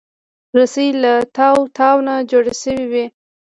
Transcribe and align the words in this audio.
رسۍ 0.57 0.89
له 1.03 1.13
تاو 1.35 1.57
تاو 1.77 1.97
نه 2.07 2.13
جوړه 2.31 2.53
شوې 2.61 2.85
وي. 2.91 3.05